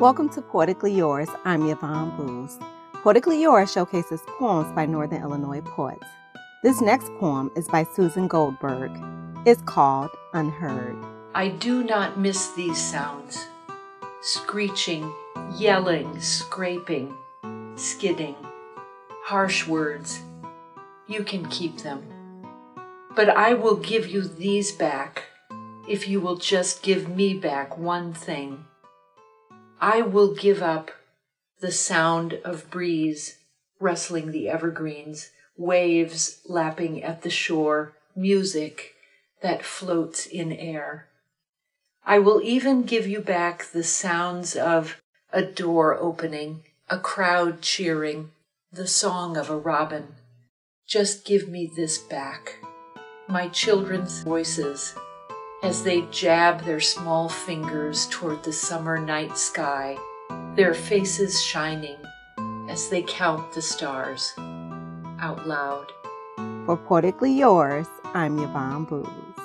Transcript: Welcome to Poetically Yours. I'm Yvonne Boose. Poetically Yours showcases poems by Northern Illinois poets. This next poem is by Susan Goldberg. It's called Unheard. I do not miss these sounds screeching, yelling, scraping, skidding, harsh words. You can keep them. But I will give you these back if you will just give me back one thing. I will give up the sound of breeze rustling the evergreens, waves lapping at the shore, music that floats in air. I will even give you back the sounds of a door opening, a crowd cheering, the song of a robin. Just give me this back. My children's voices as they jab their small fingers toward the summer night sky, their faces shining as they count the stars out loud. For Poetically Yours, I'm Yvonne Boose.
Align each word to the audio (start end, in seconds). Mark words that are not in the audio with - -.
Welcome 0.00 0.28
to 0.28 0.42
Poetically 0.42 0.94
Yours. 0.94 1.28
I'm 1.44 1.68
Yvonne 1.68 2.16
Boose. 2.16 2.56
Poetically 3.02 3.42
Yours 3.42 3.72
showcases 3.72 4.22
poems 4.38 4.72
by 4.72 4.86
Northern 4.86 5.20
Illinois 5.20 5.60
poets. 5.60 6.06
This 6.62 6.80
next 6.80 7.10
poem 7.18 7.50
is 7.56 7.66
by 7.66 7.82
Susan 7.82 8.28
Goldberg. 8.28 8.92
It's 9.44 9.60
called 9.62 10.10
Unheard. 10.34 11.04
I 11.34 11.48
do 11.48 11.82
not 11.82 12.16
miss 12.16 12.52
these 12.52 12.78
sounds 12.80 13.44
screeching, 14.20 15.12
yelling, 15.56 16.20
scraping, 16.20 17.16
skidding, 17.74 18.36
harsh 19.24 19.66
words. 19.66 20.20
You 21.08 21.24
can 21.24 21.48
keep 21.48 21.78
them. 21.78 22.06
But 23.16 23.30
I 23.30 23.54
will 23.54 23.74
give 23.74 24.06
you 24.06 24.22
these 24.22 24.70
back 24.70 25.24
if 25.88 26.06
you 26.06 26.20
will 26.20 26.36
just 26.36 26.84
give 26.84 27.08
me 27.08 27.34
back 27.34 27.76
one 27.76 28.12
thing. 28.14 28.64
I 29.80 30.02
will 30.02 30.34
give 30.34 30.62
up 30.62 30.90
the 31.60 31.72
sound 31.72 32.34
of 32.44 32.70
breeze 32.70 33.38
rustling 33.80 34.32
the 34.32 34.48
evergreens, 34.48 35.30
waves 35.56 36.40
lapping 36.46 37.02
at 37.02 37.22
the 37.22 37.30
shore, 37.30 37.92
music 38.16 38.94
that 39.42 39.64
floats 39.64 40.26
in 40.26 40.52
air. 40.52 41.06
I 42.04 42.18
will 42.18 42.40
even 42.42 42.82
give 42.82 43.06
you 43.06 43.20
back 43.20 43.66
the 43.66 43.84
sounds 43.84 44.56
of 44.56 45.00
a 45.32 45.42
door 45.42 45.96
opening, 45.96 46.62
a 46.88 46.98
crowd 46.98 47.60
cheering, 47.60 48.30
the 48.72 48.86
song 48.86 49.36
of 49.36 49.50
a 49.50 49.56
robin. 49.56 50.14
Just 50.86 51.24
give 51.24 51.48
me 51.48 51.70
this 51.76 51.98
back. 51.98 52.58
My 53.28 53.48
children's 53.48 54.22
voices 54.22 54.94
as 55.62 55.82
they 55.82 56.02
jab 56.10 56.62
their 56.64 56.80
small 56.80 57.28
fingers 57.28 58.06
toward 58.10 58.42
the 58.42 58.52
summer 58.52 58.98
night 58.98 59.36
sky, 59.36 59.96
their 60.54 60.74
faces 60.74 61.42
shining 61.42 61.98
as 62.68 62.88
they 62.88 63.02
count 63.02 63.52
the 63.52 63.62
stars 63.62 64.34
out 65.20 65.46
loud. 65.46 65.90
For 66.66 66.76
Poetically 66.76 67.32
Yours, 67.32 67.86
I'm 68.14 68.38
Yvonne 68.38 68.84
Boose. 68.84 69.37